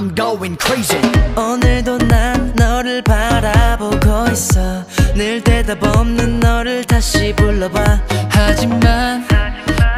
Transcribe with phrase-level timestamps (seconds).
[0.00, 0.98] I'm going crazy.
[1.36, 4.82] 오늘도 난 너를 바라보고 있어.
[5.14, 8.00] 늘 대답 없는 너를 다시 불러봐.
[8.30, 9.28] 하지만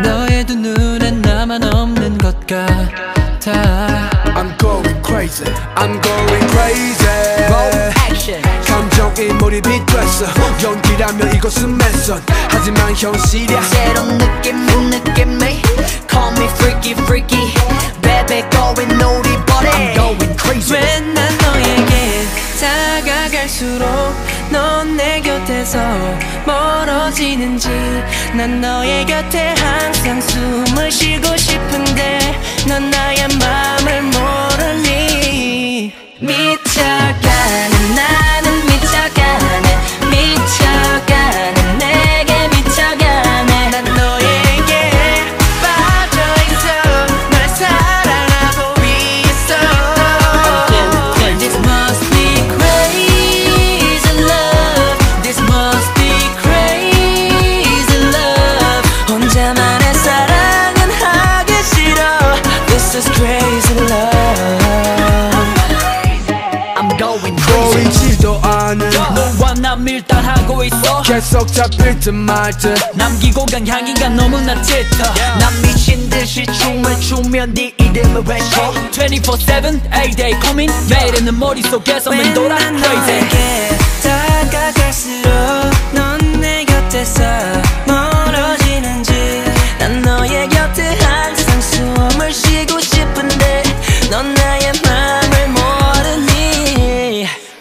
[0.03, 2.67] 너의 두 눈엔 나만 없는 것 같아
[4.35, 5.46] I'm going crazy.
[5.77, 7.46] I'm going crazy.
[7.46, 8.43] Roll action.
[8.66, 10.27] 감정이 몰입이 됐어.
[10.64, 13.63] 연기라면 이것은 맨선 하지만 현실이야.
[13.63, 15.39] 새로운 느낌이 느낌
[23.53, 23.87] 갈수록
[24.51, 25.79] 넌 내 곁에서
[26.47, 27.69] 멀어지는지.
[28.35, 32.19] 난 너의 곁에 항상 숨을 쉬고 싶은데
[32.67, 35.92] 넌 나의 마음을 모르니.
[36.20, 36.56] 미
[63.38, 64.12] crazy love.
[66.77, 67.84] I'm going crazy.
[67.84, 71.02] 보이지도 않은 너와 난 밀당하고 있어.
[71.02, 72.77] 계속 잡힐 듯 말 듯.
[72.94, 75.05] 남기고 간 향기가 너무나 짙어.
[75.38, 78.72] 난 미친 듯이 춤을 추면 네 이름을 외쳐.
[78.91, 82.58] 24-7 A-Day coming 매일은 내 머릿속에서만 돌아.
[82.58, 83.28] 난 crazy.
[84.03, 85.33] 다가갈수록
[85.94, 87.22] 넌 내 곁에서
[87.86, 89.12] 멀어지는지.
[89.78, 91.41] 난 너의 곁에 항상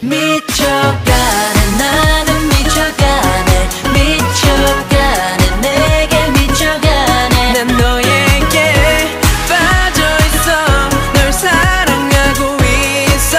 [0.03, 8.73] 미쳐가는 나는 미쳐가네 미쳐가네 내게 미쳐가네 난 너에게
[9.47, 13.37] 빠져있어 널 사랑하고 있어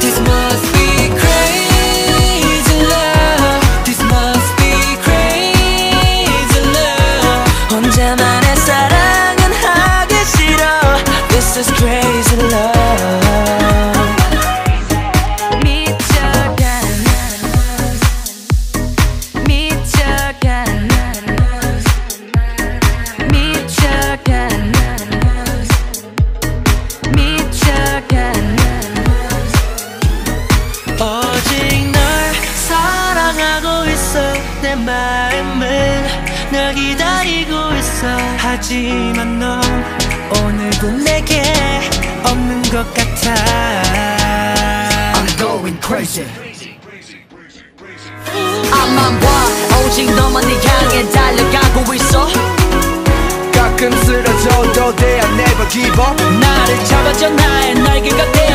[0.00, 10.64] This must be crazy love This must be crazy love 혼자만의 사랑은 하기 싫어
[11.28, 13.19] This is crazy love
[34.84, 36.06] 마음은
[36.52, 38.06] 널 기다리고 있어.
[38.38, 39.60] 하지만 넌
[40.42, 41.42] 오늘도 내게
[42.24, 43.34] 없는 것 같아.
[45.14, 46.26] I'm going crazy.
[48.72, 49.26] 앞만 봐.
[49.84, 52.28] 오직 너만 내 향해 달려가고 있어.
[53.52, 56.22] 가끔 쓰러져도 they are never give up.
[56.40, 57.28] 나를 잡아줘.
[57.30, 58.49] 나의 날개가 돼.